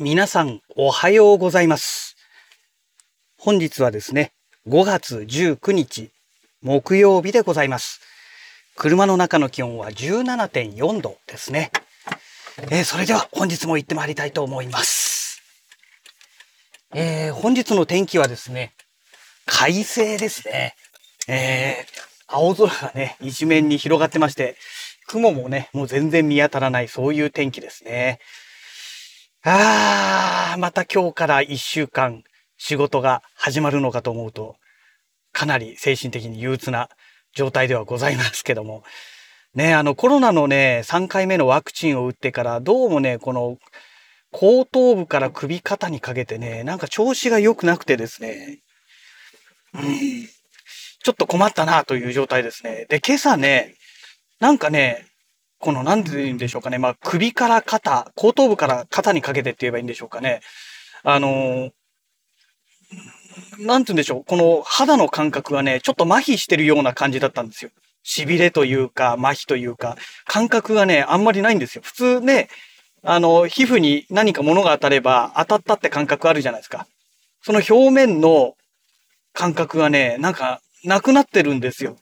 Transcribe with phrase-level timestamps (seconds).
[0.00, 2.14] 皆さんおはようございます。
[3.36, 4.32] 本日はですね、
[4.68, 6.12] 5月19日
[6.62, 8.00] 木曜日でございます。
[8.76, 11.72] 車の中の気温は17.4度ですね。
[12.70, 15.42] えーそれでは本日も行ってまいりたいと思います。
[16.94, 18.74] えー本日の天気はですね、
[19.46, 20.76] 快晴ですね。
[21.26, 24.54] えー青空がね、一面に広がってまして、
[25.08, 28.20] 雲もね、もう全然見当たらない、そういう天気ですね。
[29.44, 32.24] あー、また今日から一週間
[32.56, 34.56] 仕事が始まるのかと思うと、
[35.32, 36.88] かなり精神的に憂鬱な
[37.34, 38.82] 状態ではございますけども。
[39.54, 43.58] ね、あのコロナのね、3回目のワクチンを打ってから、どうもね、この
[44.32, 48.60] 後頭部から首肩にかけてね、なんか調子が良くなくてですね、
[49.74, 49.82] うん
[51.00, 52.86] ちょっと困ったなという状態ですね。
[52.88, 53.74] で、今朝ね、
[54.40, 55.07] なんかね、
[55.58, 56.78] この、なんて言うんでしょうかね。
[56.78, 60.40] まあ、首から肩、後頭部から肩にかけてって言えばいいんでしょうかね。
[61.02, 61.70] あのー
[63.58, 64.24] なんて言うんでしょう。
[64.24, 67.70] この肌の感覚がね、ちょっと麻痺してるような感じだったんですよ。
[68.04, 71.82] 痺れというか、麻痺というか、感覚がね、あんまりないんですよ。
[71.84, 72.48] 普通ね、
[73.02, 76.86] あの、皮膚に何か物が当たれば、当たったって感覚あるじゃないですか。
[77.42, 78.54] その表面の
[79.32, 81.96] 感覚がね、なんか、なくなってるんですよ。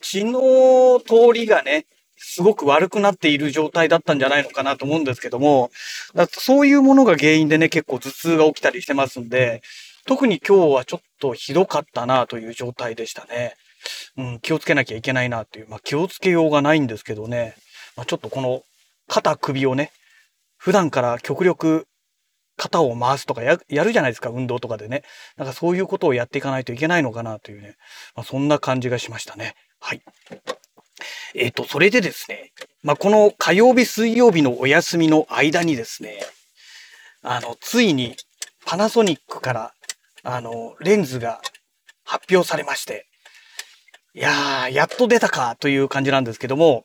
[0.00, 1.86] 血の通りがね、
[2.24, 5.70] すごく悪くなっている状態だったんじゃないのかなと思うんですけども、
[6.14, 9.62] だそういうものが原因でね、結構頭痛が起きたりしてますんで、
[10.06, 13.54] 特に今日はちょっとひどかったなという状態でしたね。
[14.16, 17.56] うん、気をつけなきゃいけないなという、まあ気をつけようがないんですけどね、
[17.96, 18.62] まあ、ちょっとこの
[19.08, 19.90] 肩首をね、
[20.56, 21.86] 普段から極力
[22.56, 25.02] 肩を回すとかややるじゃないですか、運動とかでね。
[25.36, 27.76] なんかそういうことをやっていかないといけないのかなというね、
[28.14, 29.54] まあ、そんな感じがしましたね。
[29.80, 30.02] はい。
[31.34, 36.18] えっ、と、それでですね、まあ、この火曜日、水曜日のお休みの間にですね、
[37.22, 38.16] あの、ついに
[38.64, 39.74] パナソニックから、
[40.22, 41.40] あの、レンズが
[42.04, 43.06] 発表されまして、
[44.14, 46.84] いやー、やっと出たかという感じなんですけども、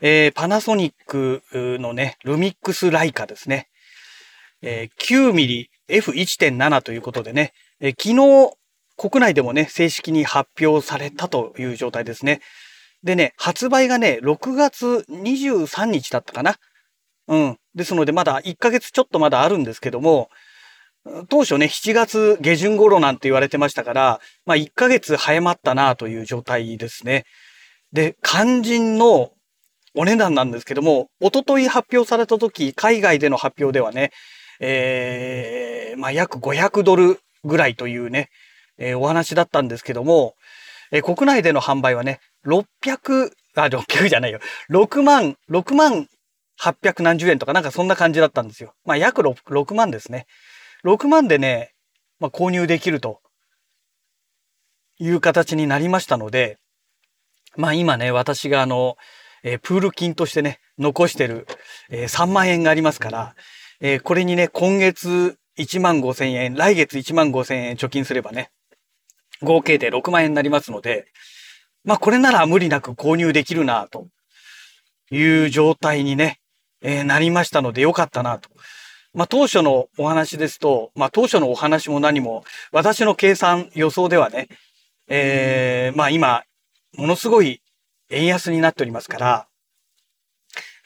[0.00, 3.68] えーパナソニックのね、ルミックスライカですね。
[4.62, 8.56] えー 9mm F1.7 ということでね、えー昨日
[8.98, 12.40] 国内でもね、正式に発表されたという状態ですね。
[13.08, 16.56] でね、発売がね、6月23日だったかな。
[17.26, 17.58] うん。
[17.74, 20.28] ですので、まだ1ヶ月ちょっとまだあるんですけども、
[21.30, 27.24] 当初ね、7月下旬頃なんて言われてましたから、まあ1ヶ月早まったなという状態ですね。
[27.94, 29.30] で、肝心の
[29.94, 34.10] お値段なんですけども、一昨日発表された時、海外での発表ではね、
[34.60, 38.28] えー、まあ約500ドルぐらいというね、
[38.76, 40.34] えーお話だったんですけども、
[40.90, 44.40] え国内での販売はね、600、あ、600じゃないよ。
[44.70, 46.08] 6万、6万
[46.60, 48.74] 800何十円とかなんかそんな感じだったんですよ。
[48.84, 50.26] まあ約 6, 6万ですね。
[50.84, 51.72] 6万でね、
[52.18, 53.20] まあ購入できると
[54.98, 56.58] いう形になりましたので、
[57.56, 58.96] まあ今ね、私があの、
[59.44, 61.46] えープール金としてね、残してる、
[61.90, 63.34] えー3万円がありますから、
[63.80, 68.50] えーこれにね、今月1万5千円、来月1万5千円貯金すればね、
[69.42, 71.06] 合計で6万円になりますので、
[71.84, 74.08] まあこれなら無理なく購入できるな、と
[75.10, 76.40] いう状態にね、
[76.82, 78.50] えーなりましたのでよかったな、と。
[79.14, 84.48] まあ当初のお話ですと、まあ当初のお話も何も、私の計算予想ではね、
[85.08, 86.42] えーまあ今、
[86.96, 87.62] ものすごい
[88.10, 89.48] 円安になっておりますから、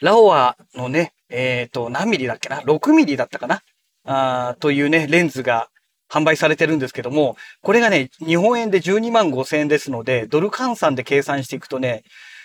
[0.01, 3.63] ラオアのね、えっ、と、何ミリだっけな ?6 ミリだったかな？
[4.05, 5.69] あというね、レンズが
[6.13, 12.03] 販売されてるんですけども、これがね、日本円で12万5千円ですので、ドル換算で計算していくとね、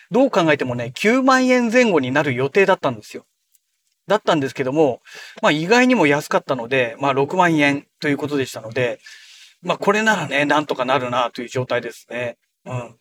[0.10, 3.26] どう考えてもね、9万円前後になる予定だったんですよ。
[4.08, 5.02] だったんですけども、
[5.42, 9.00] まあ意外にも安かったので、まあ6万円ということでしたので、
[9.62, 12.38] まあこれならね、なんとかなるなという状態ですね。
[12.66, 12.96] うん。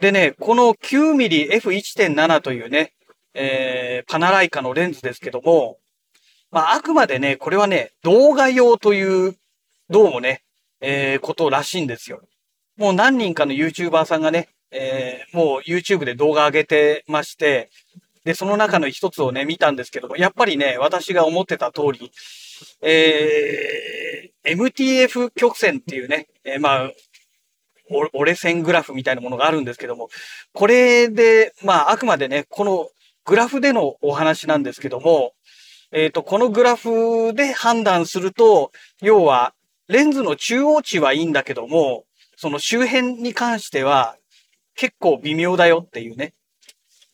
[0.00, 2.92] でね、この 9mmF1.7 というね、
[3.34, 5.78] えー、パナライカのレンズですけども、
[6.50, 9.36] まあ、あくまでね、これはね、動画用という、
[9.90, 10.42] どうもね、
[10.82, 12.20] えー、ことらしいんですよ。
[12.76, 17.70] もう何人かの YouTuber さんがね、えー、もう YouTube で動画上げてまして、
[18.22, 22.12] で、その中の一つをね、見たんですけども、やっぱりね、私が思ってた通り、
[22.82, 26.90] えー、MTF 曲線っていうね、えーまあ、
[28.12, 30.10] 折れ線グラフみたいなものがあるんですけども、
[30.52, 32.90] これで、まあ、あくまでね、この
[33.24, 35.32] グラフでのお話なんですけども、
[35.92, 38.70] えっ、と、このグラフで判断すると、
[39.00, 39.54] 要は、
[39.88, 42.04] レンズの中央値はいいんだけども、
[42.36, 44.16] その周辺に関しては、
[44.74, 46.34] 結構微妙だよっていうね。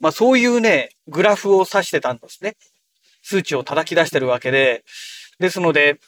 [0.01, 2.57] まあそういうね、グラフを指してたんですね。
[3.23, 4.85] 数値を叩き出してるわけで、
[5.39, 5.99] ですので、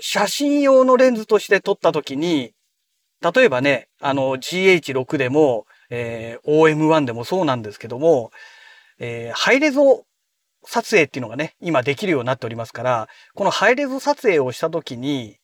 [0.00, 2.54] 写真用のレンズとして撮った時に、
[3.20, 8.30] 例えばね、あの GH6 でも、えー、OM1 でもそうなんですけども、
[8.98, 10.04] えー、ハイレゾ
[10.64, 15.38] 撮影っていうのがね、今できるようになっておりますから、このハイレゾ撮影をした時に、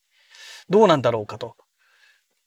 [0.68, 1.56] どうなんだろうかと。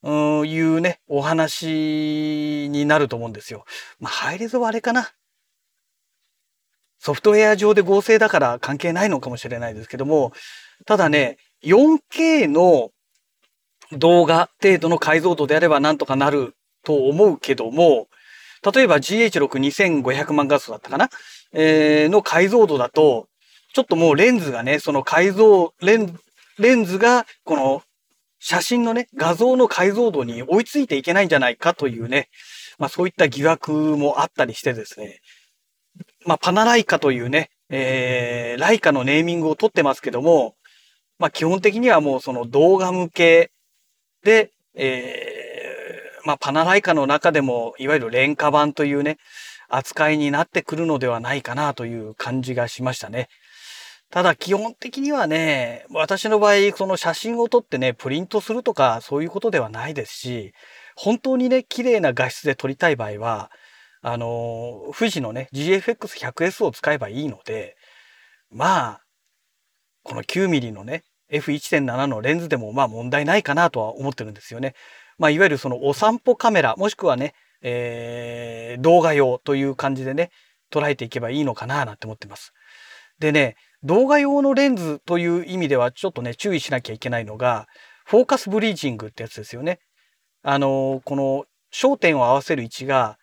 [0.01, 3.65] うん、いうね、お話になると思うんですよ。
[3.99, 5.11] まあ、ハイレゾはあれかな。
[6.99, 10.31] ソフトウェア上で合成だから関係ないのかもしれないですけども、
[10.85, 12.91] ただね、4K の
[13.93, 18.07] 動画程度の解像度であればなんとかなると思うけども、
[18.73, 21.09] 例えば GH62500 万画素だったかな？
[21.53, 23.27] えー、の解像度だと、
[23.73, 26.19] ちょっともうレンズがね、その解像、レン
[26.57, 27.83] レンズがこの
[28.39, 32.29] 写真のね、画像の解像度に追いついていけないんじゃないかというね、
[32.77, 35.19] まあそういった疑惑もあったりしてですね、
[36.25, 40.55] まあパナライカというね、えー、ライカのネーミングを取ってますけども、
[41.17, 43.51] まあ基本的にはもうその動画向け
[44.23, 45.28] で、えー、
[46.25, 49.17] まあパナライカの中でもいわゆる廉価版というね、
[49.69, 53.27] 扱いになってくるのではないかなという感じがしましたね。
[54.09, 60.53] ただ基本的にはね、私の場合、その写真を撮ってね、プリントするとかそういうことではないですし、
[60.95, 63.51] 本当にね、綺麗な画質で撮りたい場合は、
[64.01, 67.75] あの、富士のね、GFX100S を使えばいいので、
[68.49, 69.01] まあ、
[70.03, 74.73] この 9mm のね、F1.7 のレンズでもまあ問題ないかなとは思ってるんですよね。
[75.19, 80.31] まあ、いわゆるそのお散歩カメラ、もしくはね、えー、動画用という感じでね、
[80.71, 82.53] 捉えていけばいいのかななんて思ってます。
[83.19, 87.67] でね、動画用のレンズという意味ではちょっとね、注意しなきゃいけないのが、
[88.05, 89.79] フォーカスブリージングってやつですよね。
[90.41, 93.17] あの、この焦点を合わせる位置が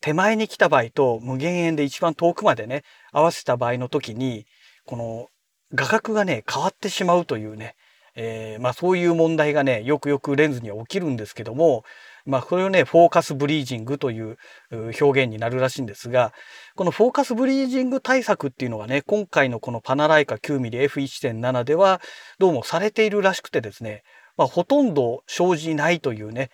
[0.00, 2.82] 手前に来た場合と無限遠で一番遠くまでね、
[3.12, 4.46] 合わせた場合の時に、
[4.86, 5.28] この
[5.74, 7.74] 画角がね、変わってしまうというね、
[8.22, 11.84] えー、まあそういう問題がね、よくよくレンズには起きるんですけども、
[12.26, 14.36] まあこれをね、フォーカスブリージングという
[14.70, 16.34] 表現になるらしいんですが、
[16.76, 22.02] このフォーカスブリージング対策っていうのがね、今回のこのパナライカ 9mmF1.7 では
[22.38, 24.02] どうもされているらしくてですね、
[24.36, 26.50] まあほとんど生じないというね、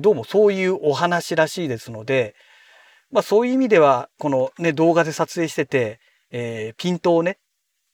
[0.00, 2.34] どうもそういうお話らしいですので、
[3.12, 6.00] まあそういう意味では、このね、動画で撮影してて、
[6.32, 7.38] えー、ピントをね、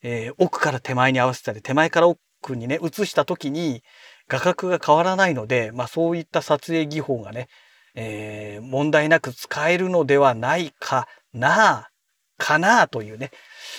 [0.02, 2.23] えー、奥から手前に合わせたり、手前から奥
[2.54, 3.82] にね、映した時に、
[4.28, 7.48] 画角が変わらないので、まあそういった撮影技法がね、
[7.94, 11.88] えー、問題なく使えるのではないかな、
[12.36, 13.30] かなというね、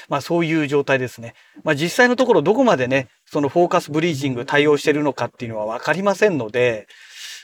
[0.07, 1.33] まあそういう状態ですね。
[1.63, 6.87] まあ実際のところどこまでね、そのフォーカスブリージング対応してるのかっていうのはわかりませんので、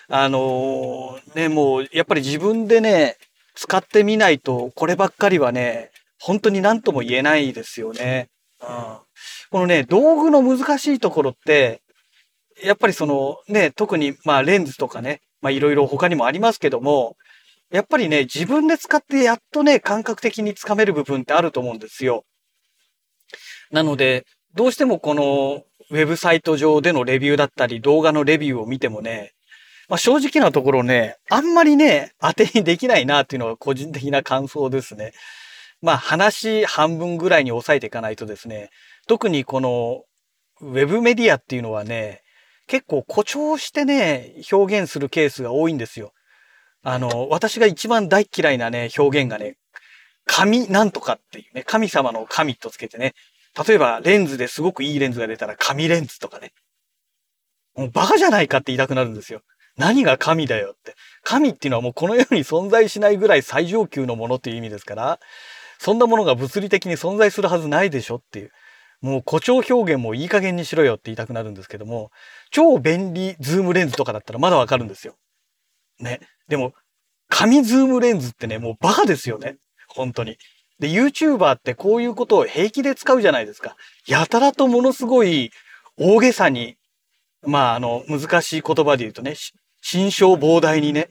[0.07, 3.17] あのー、ね、もうやっぱり自分でね、
[3.55, 8.29] 使ってみないとこればっかりはね、本当に何とも言えないですよね。
[8.61, 8.97] うん、
[9.51, 11.81] このね、道具の難しいところって、
[12.63, 17.17] やっぱりそのね、特にまあレンズとかね、まあいろいろ他にもありますけども、
[17.69, 22.23] やっぱりね、自分で使ってやっとね、感覚的につかめる部分ってあると思うんですよ。
[23.71, 24.25] なので、
[24.55, 29.33] どうしてもこのウェブサイト上でのレビューだったり動画のレビューを見てもね、
[29.89, 35.11] まあ、正直なところね、あんまりね、当てにできないなっていうのが個人的な感想ですね。
[35.81, 38.69] まあ話半分ぐらいに抑えていかないとですね、
[39.11, 40.05] 特にこの
[40.61, 42.21] ウェブメディアっていうのはね、
[42.65, 46.13] 結構誇張してね、表現するケースが多いんですよ。
[46.81, 49.57] あの、私が一番大嫌いなね、表現がね、
[50.25, 53.13] 神なんとかっていうね、神様の神とつけてね、
[53.67, 56.53] 例えばレンズですごくいいレンズが出たら神レンズとかね。
[57.75, 59.41] もうバカじゃないかって言いたくなるんですよ。
[59.75, 60.95] 何が神だよって。
[61.25, 65.19] 神っていうのはもうこの世に存在しないぐらい最上級のものっていう意味ですから、
[65.79, 68.51] そんなものが物理的に存在するはずないでしょっていう。
[69.01, 72.11] もう誇張表現もいい加減にしろよって言いたくなるんですけども、
[72.51, 75.15] 超便利ズームレンズとかだったらまだわかるんですよ。
[75.99, 76.19] ね。
[76.47, 76.73] でも、
[77.29, 79.57] 神ズームレンズってね、もうバカですよね。
[79.87, 80.37] 本当に。
[80.79, 83.75] で、YouTuber ってこういうことを平気で使うじゃないですか。
[84.07, 85.51] やたらとものすごい
[85.97, 86.75] 大げさに、
[87.43, 89.35] まあ、あの、難しい言葉で言うとね、
[89.81, 91.09] 心象膨大にね、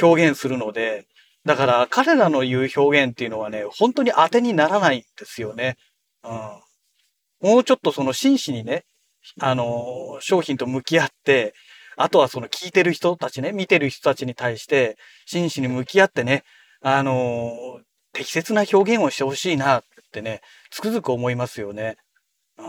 [0.00, 1.06] 表現するので、
[1.44, 5.76] だから彼らの言う表現っていうのはね、本当に当てにならないんですよね。
[6.22, 6.63] うん。
[7.44, 8.86] もうちょっとその真摯にね、
[9.38, 11.52] あの、商品と向き合って、
[11.94, 14.96] あとはその聞いてる人たちね、見てる人たちに対して
[15.26, 16.42] 真摯に向き合ってね、
[16.80, 17.52] あの、
[18.14, 21.96] 適切な表現をしてほしいなってね、つくづく思いますよね。
[22.56, 22.66] うん。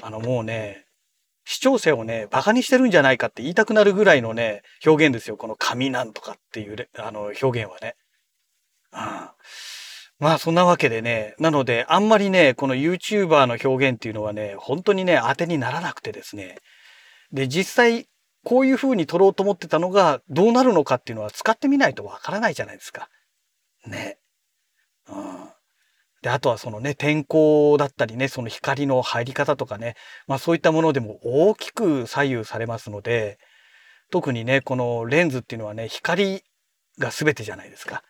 [0.00, 0.86] あのもうね、
[1.44, 5.36] 視聴者をね、馬鹿にしてるんじゃないかって言いたくなるぐらいのね、表現ですよ。
[5.36, 7.94] この紙なんとかっていう、あの、表現はね。
[10.18, 16.58] まあそんなわけでね、なのであんまりね、この YouTuber の表現っていうのはね、本当にね、当てにならなくてですね。
[17.32, 18.08] で、実際
[18.44, 23.08] こういう風に撮ろうと思ってたのがどうなるのかっていうのは使ってみないとわからないじゃないですか。
[23.86, 24.18] ね。
[25.08, 25.48] うん。
[26.22, 29.94] で、あとはそのね、天候だったりね、その光の入り方とかね、
[30.26, 33.38] まあそういったものでも大きく左右されますので、
[34.10, 36.42] 特にね、このレンズっていうのはね、光
[36.98, 38.02] が全てじゃないですか。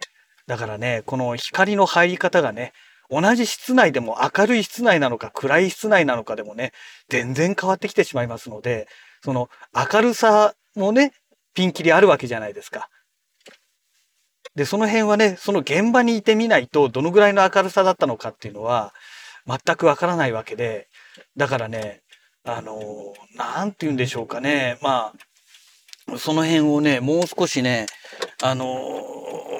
[0.48, 2.72] だからね、この光の入り方がね、
[3.10, 6.72] 同じ室内でも明るい室内なのか暗い室内なのかでもね、
[7.10, 8.88] 全然変わってきてしまいますので、
[9.22, 11.12] その明るさもね、
[11.54, 12.88] ピンキリあるわけじゃないですか。
[14.54, 18.94] で、その辺はね、その現場にいてみないと、どのぐらいの明るさだったのかっていうのは、
[19.46, 20.88] 全くわからないわけで、
[21.36, 22.00] だからね、
[22.44, 24.78] あの、なんて言うんでしょうかね。
[24.80, 25.27] まあ、
[26.16, 27.86] その辺をね、もう少しね、
[28.42, 28.68] あの、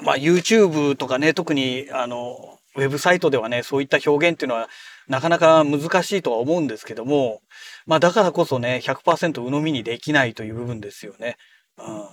[0.02, 4.68] まあ、YouTube とかね、特に、あの、ウェブサイトではね、そういった表現っていうのは、
[5.08, 7.40] なかなか難しいとは思うんですけども、
[7.86, 11.36] まあ、だからこそね、100%鵜呑みにできないという部分ですよね。
[11.78, 12.04] うん。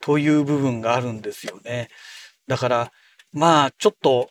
[0.00, 1.88] という部分があるんですよね。
[2.46, 2.92] だから、
[3.32, 4.30] まあ、ちょっと、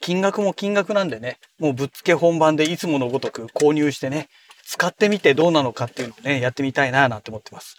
[0.00, 4.28] 金額も金額なんでね、もうぶっつけ本番でいつものごとく購入してね、
[4.64, 7.76] 使ってみてどうなのかっていうのをね、やってみたいななんて思ってます。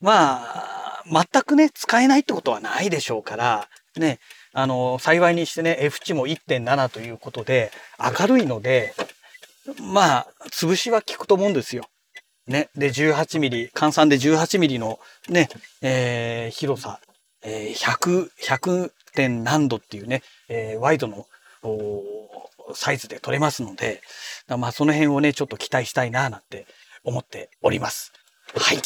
[0.00, 4.18] まあ、全くね、使えないってことはないでしょうから、ね、
[4.52, 8.94] あの、幸いにしてね、F 値も1.7ということで、明るいので、
[9.80, 11.84] まあ、潰しは効くと思うんですよ。
[12.46, 12.68] ね。
[12.76, 15.48] で、18ミリ、換算で18ミリのね、
[15.82, 17.00] えー、広さ、
[17.42, 21.26] えー、100、100点何度っていうね、えー、ワイドの
[22.74, 24.02] サイズで撮れますので、
[24.48, 26.66] まあその辺をね、ちょっと期待したいななんて
[27.04, 28.12] 思っております。
[28.54, 28.78] はい。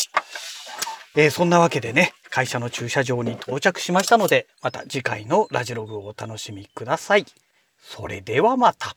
[1.17, 7.27] えー、そんなわけでね、会社の駐車場に到着しましたので、また次回のラジログをお楽しみください。
[7.79, 8.97] それではまた。